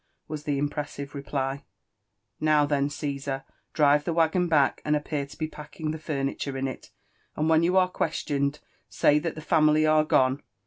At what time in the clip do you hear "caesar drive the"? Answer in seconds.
2.89-4.13